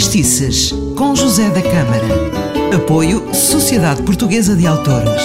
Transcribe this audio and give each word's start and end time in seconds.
Fadistices, 0.00 0.72
com 0.96 1.14
José 1.14 1.50
da 1.50 1.60
Câmara. 1.60 2.74
Apoio 2.74 3.34
Sociedade 3.34 4.02
Portuguesa 4.02 4.56
de 4.56 4.66
Autores. 4.66 5.22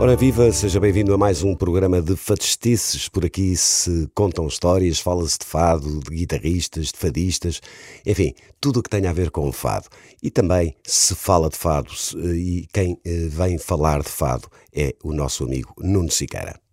Ora 0.00 0.16
viva, 0.16 0.50
seja 0.50 0.80
bem-vindo 0.80 1.14
a 1.14 1.16
mais 1.16 1.44
um 1.44 1.54
programa 1.54 2.02
de 2.02 2.16
fadistices. 2.16 3.08
Por 3.08 3.24
aqui 3.24 3.56
se 3.56 4.10
contam 4.12 4.48
histórias, 4.48 4.98
fala-se 4.98 5.38
de 5.38 5.46
fado, 5.46 6.00
de 6.00 6.10
guitarristas, 6.10 6.86
de 6.86 6.98
fadistas, 6.98 7.60
enfim, 8.04 8.34
tudo 8.60 8.80
o 8.80 8.82
que 8.82 8.90
tenha 8.90 9.10
a 9.10 9.12
ver 9.12 9.30
com 9.30 9.48
o 9.48 9.52
fado. 9.52 9.86
E 10.20 10.28
também 10.28 10.74
se 10.82 11.14
fala 11.14 11.48
de 11.48 11.56
fado 11.56 11.92
e 12.34 12.66
quem 12.72 12.98
eh, 13.04 13.28
vem 13.28 13.58
falar 13.58 14.02
de 14.02 14.08
fado 14.08 14.48
é 14.74 14.92
o 15.04 15.12
nosso 15.12 15.44
amigo 15.44 15.72
Nuno 15.78 16.10
Siqueira. 16.10 16.65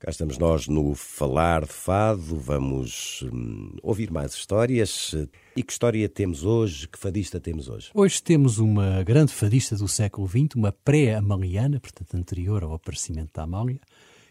Cá 0.00 0.08
estamos 0.10 0.38
nós 0.38 0.66
no 0.66 0.94
Falar 0.94 1.66
de 1.66 1.74
Fado, 1.74 2.40
vamos 2.40 3.22
hum, 3.30 3.76
ouvir 3.82 4.10
mais 4.10 4.32
histórias. 4.32 5.14
E 5.54 5.62
que 5.62 5.70
história 5.70 6.08
temos 6.08 6.42
hoje? 6.42 6.88
Que 6.88 6.98
fadista 6.98 7.38
temos 7.38 7.68
hoje? 7.68 7.90
Hoje 7.92 8.22
temos 8.22 8.56
uma 8.56 9.02
grande 9.02 9.30
fadista 9.30 9.76
do 9.76 9.86
século 9.86 10.26
XX, 10.26 10.56
uma 10.56 10.72
pré-amaliana, 10.72 11.78
portanto 11.78 12.14
anterior 12.14 12.64
ao 12.64 12.72
aparecimento 12.72 13.28
da 13.34 13.42
Amália, 13.42 13.78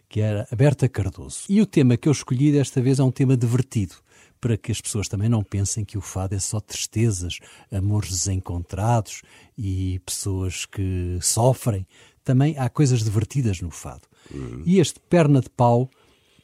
que 0.09 0.21
era 0.21 0.47
a 0.51 0.55
Berta 0.55 0.89
Cardoso. 0.89 1.41
E 1.47 1.61
o 1.61 1.67
tema 1.67 1.95
que 1.97 2.09
eu 2.09 2.13
escolhi 2.13 2.51
desta 2.51 2.81
vez 2.81 2.97
é 2.97 3.03
um 3.03 3.11
tema 3.11 3.37
divertido, 3.37 3.93
para 4.41 4.57
que 4.57 4.71
as 4.71 4.81
pessoas 4.81 5.07
também 5.07 5.29
não 5.29 5.43
pensem 5.43 5.85
que 5.85 5.99
o 5.99 6.01
fado 6.01 6.33
é 6.33 6.39
só 6.39 6.59
tristezas, 6.59 7.37
amores 7.71 8.09
desencontrados 8.09 9.21
e 9.55 10.01
pessoas 10.03 10.65
que 10.65 11.19
sofrem. 11.21 11.85
Também 12.23 12.57
há 12.57 12.69
coisas 12.69 13.03
divertidas 13.03 13.61
no 13.61 13.71
fado. 13.71 14.07
Uhum. 14.33 14.63
E 14.65 14.79
este 14.79 14.99
Perna 14.99 15.41
de 15.41 15.49
Pau, 15.49 15.89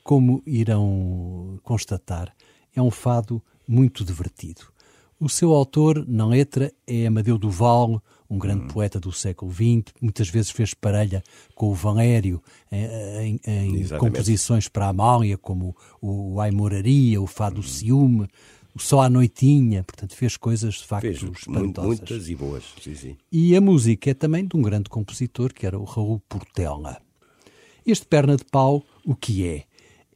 como 0.03 0.41
irão 0.45 1.59
constatar, 1.63 2.33
é 2.75 2.81
um 2.81 2.91
fado 2.91 3.41
muito 3.67 4.03
divertido. 4.03 4.61
O 5.19 5.29
seu 5.29 5.53
autor, 5.53 6.05
na 6.07 6.25
letra, 6.25 6.73
é 6.85 7.07
Amadeu 7.07 7.37
Duval, 7.37 8.03
um 8.29 8.37
grande 8.37 8.63
uhum. 8.63 8.67
poeta 8.67 8.99
do 8.99 9.11
século 9.11 9.51
XX, 9.51 9.93
muitas 10.01 10.29
vezes 10.29 10.51
fez 10.51 10.73
parelha 10.73 11.23
com 11.53 11.69
o 11.69 11.73
Valério 11.73 12.41
em, 12.71 13.39
em, 13.47 13.81
em 13.81 13.87
composições 13.97 14.67
para 14.67 14.87
a 14.87 14.89
Amália, 14.89 15.37
como 15.37 15.75
o 16.01 16.39
Ai 16.41 16.51
Moraria, 16.51 17.21
o 17.21 17.27
Fado 17.27 17.57
uhum. 17.57 17.63
Ciúme, 17.63 18.27
o 18.75 18.79
Só 18.79 19.01
à 19.01 19.09
Noitinha, 19.09 19.83
portanto 19.83 20.15
fez 20.15 20.35
coisas 20.35 20.75
de 20.75 20.85
facto 20.85 21.03
fez 21.03 21.23
espantosas. 21.23 21.99
Muitas 21.99 22.29
e 22.29 22.35
boas, 22.35 22.63
sim, 22.81 22.93
sim. 22.93 23.17
E 23.31 23.55
a 23.55 23.61
música 23.61 24.11
é 24.11 24.13
também 24.13 24.45
de 24.45 24.57
um 24.57 24.61
grande 24.61 24.89
compositor, 24.89 25.53
que 25.53 25.65
era 25.65 25.79
o 25.79 25.85
Raul 25.85 26.21
Portela. 26.27 27.01
Este 27.85 28.05
perna 28.05 28.35
de 28.35 28.43
pau, 28.43 28.83
o 29.05 29.15
que 29.15 29.47
é? 29.47 29.63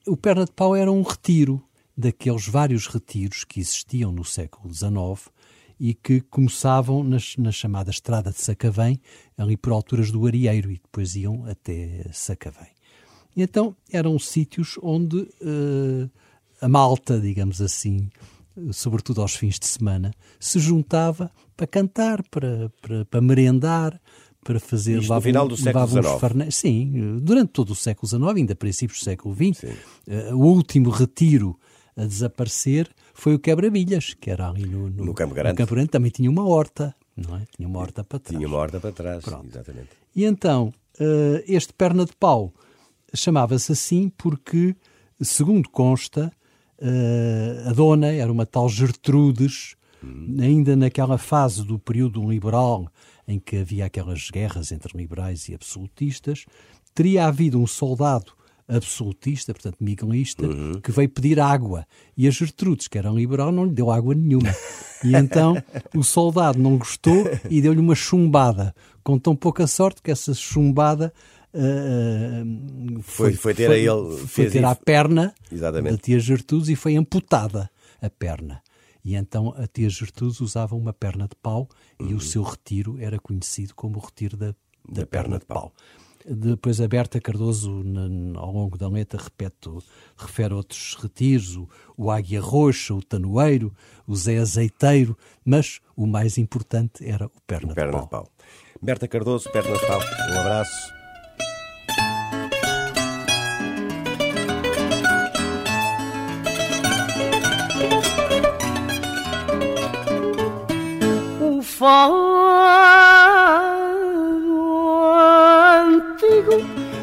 O 0.05 0.17
perna 0.17 0.43
de 0.43 0.51
pau 0.51 0.75
era 0.75 0.91
um 0.91 1.01
retiro 1.01 1.63
daqueles 1.95 2.47
vários 2.47 2.87
retiros 2.87 3.45
que 3.45 3.61
existiam 3.61 4.11
no 4.11 4.25
século 4.25 4.73
XIX 4.73 5.31
e 5.79 5.93
que 5.93 6.19
começavam 6.19 7.03
nas, 7.03 7.37
na 7.37 7.51
chamada 7.51 7.89
Estrada 7.89 8.31
de 8.31 8.41
Sacavém, 8.41 8.99
ali 9.37 9.55
por 9.55 9.71
alturas 9.71 10.11
do 10.11 10.25
Arieiro, 10.25 10.69
e 10.69 10.75
depois 10.75 11.15
iam 11.15 11.45
até 11.45 12.05
Sacavém. 12.11 12.67
E 13.35 13.41
então 13.41 13.73
eram 13.89 14.19
sítios 14.19 14.77
onde 14.81 15.17
uh, 15.17 16.09
a 16.59 16.67
malta, 16.67 17.19
digamos 17.19 17.61
assim, 17.61 18.09
sobretudo 18.71 19.21
aos 19.21 19.35
fins 19.35 19.59
de 19.59 19.67
semana, 19.67 20.11
se 20.39 20.59
juntava 20.59 21.31
para 21.55 21.67
cantar, 21.67 22.23
para, 22.29 22.71
para, 22.81 23.05
para 23.05 23.21
merendar, 23.21 23.99
para 24.43 24.59
fazer. 24.59 24.99
Isto 24.99 25.13
no 25.13 25.21
final 25.21 25.47
do 25.47 25.57
século 25.57 25.87
XIX. 25.87 26.55
sim, 26.55 27.19
durante 27.21 27.49
todo 27.49 27.71
o 27.71 27.75
século 27.75 28.07
XIX, 28.07 28.37
ainda 28.37 28.55
princípios 28.55 28.99
do 28.99 29.03
século 29.03 29.35
XX. 29.35 29.63
Uh, 29.63 30.35
o 30.35 30.45
último 30.45 30.89
retiro 30.89 31.59
a 31.95 32.05
desaparecer 32.05 32.89
foi 33.13 33.35
o 33.35 33.39
Quebra-Milhas, 33.39 34.13
que 34.13 34.31
era 34.31 34.49
ali 34.49 34.65
no, 34.65 34.89
no, 34.89 35.05
no 35.05 35.13
Campo 35.13 35.33
Grande. 35.33 35.51
No 35.51 35.57
Campo 35.57 35.75
Grande 35.75 35.89
também 35.89 36.11
tinha 36.11 36.29
uma 36.29 36.47
horta, 36.47 36.95
não 37.15 37.35
é? 37.35 37.45
Tinha 37.55 37.67
uma 37.67 37.79
horta 37.79 38.03
para 38.03 38.19
trás. 38.19 38.37
Tinha 38.37 38.47
uma 38.47 38.57
horta 38.57 38.79
para 38.79 38.91
trás, 38.91 39.23
Pronto. 39.23 39.47
exatamente. 39.47 39.89
E 40.15 40.23
então, 40.23 40.73
uh, 40.99 41.43
este 41.45 41.73
perna 41.73 42.05
de 42.05 42.15
pau 42.15 42.53
chamava-se 43.13 43.71
assim 43.71 44.09
porque, 44.17 44.75
segundo 45.21 45.69
consta, 45.69 46.31
uh, 46.81 47.69
a 47.69 47.73
dona 47.73 48.07
era 48.07 48.31
uma 48.31 48.45
tal 48.45 48.69
Gertrudes, 48.69 49.75
hum. 50.03 50.37
ainda 50.39 50.75
naquela 50.75 51.17
fase 51.17 51.65
do 51.65 51.77
período 51.79 52.27
liberal 52.29 52.91
em 53.27 53.39
que 53.39 53.57
havia 53.57 53.85
aquelas 53.85 54.29
guerras 54.31 54.71
entre 54.71 54.97
liberais 54.97 55.47
e 55.49 55.53
absolutistas, 55.53 56.45
teria 56.95 57.27
havido 57.27 57.61
um 57.61 57.67
soldado 57.67 58.33
absolutista, 58.67 59.53
portanto 59.53 59.77
miguelista, 59.79 60.45
uhum. 60.45 60.79
que 60.81 60.91
veio 60.91 61.09
pedir 61.09 61.39
água. 61.39 61.85
E 62.15 62.27
a 62.27 62.31
Gertrudes, 62.31 62.87
que 62.87 62.97
era 62.97 63.11
um 63.11 63.15
liberal, 63.15 63.51
não 63.51 63.65
lhe 63.65 63.73
deu 63.73 63.89
água 63.91 64.13
nenhuma. 64.13 64.53
E 65.01 65.15
então 65.15 65.55
o 65.95 66.03
soldado 66.03 66.59
não 66.59 66.77
gostou 66.77 67.23
e 67.49 67.61
deu-lhe 67.61 67.79
uma 67.79 67.95
chumbada, 67.95 68.75
com 69.01 69.17
tão 69.17 69.33
pouca 69.33 69.65
sorte 69.65 70.01
que 70.01 70.11
essa 70.11 70.33
chumbada 70.33 71.13
uh, 71.53 73.01
foi, 73.01 73.33
foi, 73.33 73.53
ter, 73.53 73.67
foi, 73.67 73.87
a, 73.87 73.93
ele, 73.93 74.17
foi 74.27 74.49
ter 74.49 74.65
a 74.65 74.75
perna 74.75 75.33
Exatamente. 75.51 75.91
da 75.91 75.97
tia 75.97 76.19
Gertrudes 76.19 76.69
e 76.69 76.75
foi 76.75 76.95
amputada 76.95 77.69
a 78.01 78.09
perna. 78.09 78.61
E 79.03 79.15
então 79.15 79.53
a 79.57 79.67
tia 79.67 79.89
Gertrudes 79.89 80.41
usava 80.41 80.75
uma 80.75 80.93
perna 80.93 81.27
de 81.27 81.35
pau 81.35 81.67
uhum. 81.99 82.07
e 82.07 82.11
o 82.11 82.15
uhum. 82.15 82.19
seu 82.19 82.43
retiro 82.43 82.97
era 82.99 83.19
conhecido 83.19 83.73
como 83.75 83.97
o 83.97 84.01
retiro 84.01 84.37
da, 84.37 84.47
da, 84.47 84.53
da 84.87 85.05
perna, 85.05 85.07
perna, 85.07 85.39
de 85.39 85.45
pau. 85.45 85.61
pau. 85.61 85.73
Depois 86.25 86.79
a 86.79 86.87
Berta 86.87 87.19
Cardoso, 87.19 87.81
na, 87.83 88.39
ao 88.39 88.51
longo 88.51 88.77
da 88.77 88.87
letra, 88.87 89.19
repete, 89.21 89.69
refere 90.17 90.53
outros 90.53 90.95
retiros, 90.95 91.55
o, 91.55 91.67
o 91.97 92.11
Águia 92.11 92.41
Roxa, 92.41 92.93
o 92.93 93.01
Tanoeiro, 93.01 93.73
o 94.05 94.15
Zé 94.15 94.37
Azeiteiro, 94.37 95.17
mas 95.43 95.79
o 95.95 96.05
mais 96.05 96.37
importante 96.37 97.07
era 97.07 97.25
o 97.25 97.41
Perna, 97.47 97.71
o 97.71 97.75
perna 97.75 98.01
de, 98.01 98.09
pau. 98.09 98.23
de 98.23 98.29
Pau. 98.29 98.31
Berta 98.81 99.07
Cardoso, 99.07 99.49
Perna 99.49 99.75
de 99.75 99.87
Pau, 99.87 99.99
um 99.99 100.39
abraço. 100.39 100.98
O 111.81 111.85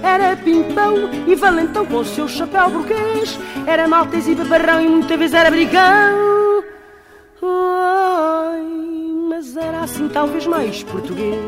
Era 0.03 0.37
pimpão 0.37 1.11
e 1.27 1.35
valentão 1.35 1.87
com 1.87 1.97
o 1.97 2.05
seu 2.05 2.29
chapéu 2.29 2.69
burguês. 2.69 3.39
Era 3.67 3.89
maltês 3.89 4.29
e 4.29 4.35
bebarrão 4.35 4.83
e 4.83 4.89
muita 4.89 5.17
vez 5.17 5.33
era 5.33 5.51
brigão. 5.51 6.63
Ai, 7.43 8.63
mas 9.31 9.57
era 9.57 9.81
assim 9.81 10.09
talvez 10.09 10.47
mais 10.47 10.83
português. 10.83 11.41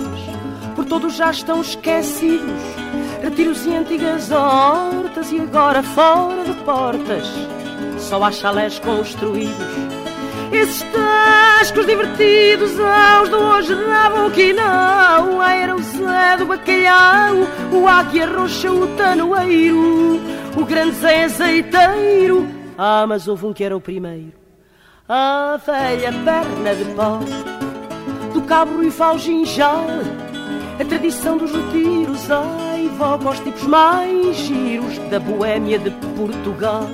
Por 0.75 0.87
todos 0.87 1.15
já 1.15 1.31
estão 1.31 1.61
esquecidos. 1.61 2.62
Retiros 3.22 3.67
e 3.67 3.75
antigas 3.75 4.31
hortas 4.31 5.31
e 5.33 5.41
agora 5.41 5.83
fora 5.83 6.44
de 6.44 6.55
portas. 6.65 7.27
Só 7.99 8.25
há 8.25 8.33
chalés 8.33 8.78
construídos 8.78 9.97
esses 10.53 10.82
tascos 10.92 11.86
divertidos 11.86 12.78
aos 12.81 13.28
de 13.28 13.34
hoje 13.34 13.75
davam 13.75 14.31
que 14.31 14.53
não 14.53 15.42
Era 15.42 15.76
o 15.76 15.82
Zé 15.82 16.36
do 16.38 16.47
Bacalhau, 16.47 17.34
o 17.72 17.86
Águia 17.86 18.26
Roxa, 18.26 18.70
o 18.72 18.87
Tanoeiro 18.97 20.20
O 20.56 20.64
grande 20.64 20.97
Zé 20.97 21.25
Azeiteiro. 21.25 22.48
Ah, 22.76 23.06
mas 23.06 23.26
houve 23.28 23.47
um 23.47 23.53
que 23.53 23.64
era 23.64 23.76
o 23.76 23.81
primeiro. 23.81 24.32
A 25.08 25.58
velha 25.64 26.12
perna 26.12 26.75
de 26.75 26.84
pau 26.94 27.20
Do 28.32 28.42
Cabo 28.42 28.82
e 28.82 28.91
Falginjal 28.91 29.87
A 30.78 30.84
tradição 30.84 31.38
dos 31.38 31.50
retiros 31.50 32.31
Ai, 32.31 32.90
volta 32.99 33.28
aos 33.28 33.40
tipos 33.40 33.62
mais 33.62 34.37
giros 34.37 34.99
Da 35.11 35.19
Boémia 35.19 35.78
de 35.78 35.90
Portugal 36.14 36.87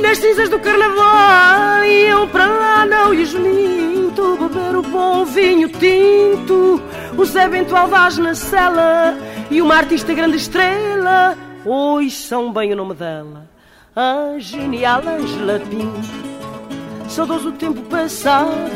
nas 0.00 0.18
cinzas 0.18 0.48
do 0.48 0.58
carnaval 0.58 1.84
iam 1.84 2.28
para 2.28 2.46
lá, 2.46 2.86
não 2.86 3.12
lhes 3.12 3.34
minto 3.34 4.36
Beber 4.36 4.76
o 4.76 4.82
bom 4.82 5.24
vinho 5.24 5.68
tinto 5.68 6.80
O 7.16 7.24
Zé 7.24 7.48
Bento 7.48 7.74
na 8.20 8.34
cela 8.34 9.16
E 9.50 9.60
uma 9.60 9.76
artista 9.76 10.14
grande 10.14 10.36
estrela. 10.36 11.36
Hoje 11.64 12.10
são 12.10 12.52
bem 12.52 12.72
o 12.72 12.76
nome 12.76 12.94
dela 12.94 13.46
A 13.94 14.38
genial 14.38 15.02
Angela 15.06 15.60
Pinto. 15.60 16.32
Saudoso 17.08 17.50
o 17.50 17.52
tempo 17.52 17.82
passado 17.82 18.70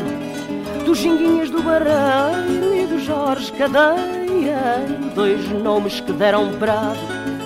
Dos 0.85 0.97
Ginguinhas 0.97 1.49
do 1.49 1.61
Barreiro 1.61 2.75
E 2.75 2.85
do 2.87 2.99
Jorge 2.99 3.51
Cadeia. 3.53 4.85
Dois 5.15 5.47
nomes 5.49 5.99
que 5.99 6.13
deram 6.13 6.51
brado 6.51 7.36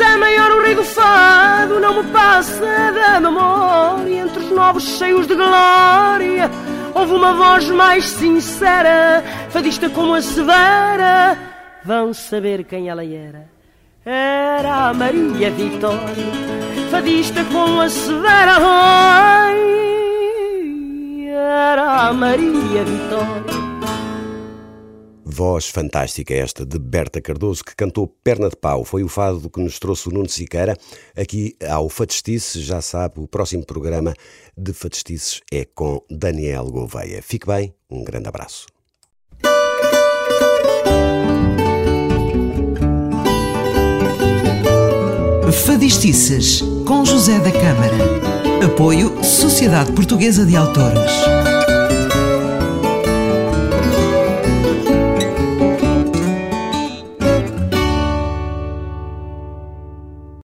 Zé 0.00 0.16
Maior, 0.16 0.50
o 0.52 0.62
rei 0.62 0.74
do 0.74 0.82
fado, 0.82 1.78
não 1.78 2.02
me 2.02 2.10
passa 2.10 2.90
da 2.90 3.20
memória. 3.20 4.22
Entre 4.22 4.38
os 4.44 4.50
novos 4.50 4.82
cheios 4.96 5.26
de 5.26 5.34
glória, 5.34 6.50
houve 6.94 7.12
uma 7.12 7.34
voz 7.34 7.68
mais 7.68 8.08
sincera, 8.08 9.22
fadista 9.50 9.90
como 9.90 10.14
a 10.14 10.22
severa. 10.22 11.36
Vão 11.84 12.14
saber 12.14 12.64
quem 12.64 12.88
ela 12.88 13.04
era. 13.04 13.46
era 14.02 14.88
a 14.88 14.94
Maria 14.94 15.50
Vitória, 15.50 16.32
fadista 16.90 17.44
com 17.44 17.78
a 17.82 17.90
severa 17.90 18.58
mãe. 18.58 19.60
Era 21.28 22.08
a 22.08 22.12
Maria 22.14 22.84
Vitória. 22.86 23.59
Voz 25.40 25.68
fantástica 25.68 26.34
esta 26.34 26.66
de 26.66 26.78
Berta 26.78 27.18
Cardoso, 27.18 27.64
que 27.64 27.74
cantou 27.74 28.06
Perna 28.06 28.50
de 28.50 28.56
Pau. 28.56 28.84
Foi 28.84 29.02
o 29.02 29.08
fado 29.08 29.48
que 29.48 29.58
nos 29.58 29.78
trouxe 29.78 30.06
o 30.06 30.12
Nuno 30.12 30.28
Siqueira. 30.28 30.76
Aqui 31.16 31.56
ao 31.66 31.88
Fatestices, 31.88 32.62
já 32.62 32.82
sabe, 32.82 33.20
o 33.20 33.26
próximo 33.26 33.64
programa 33.64 34.12
de 34.54 34.74
Fatestices 34.74 35.40
é 35.50 35.64
com 35.64 36.04
Daniel 36.10 36.66
Gouveia. 36.66 37.22
Fique 37.22 37.46
bem, 37.46 37.74
um 37.90 38.04
grande 38.04 38.28
abraço. 38.28 38.66
Fadistices, 45.64 46.60
com 46.86 47.02
José 47.02 47.38
da 47.38 47.50
Câmara. 47.50 47.96
Apoio 48.62 49.24
Sociedade 49.24 49.90
Portuguesa 49.92 50.44
de 50.44 50.54
Autores. 50.54 51.49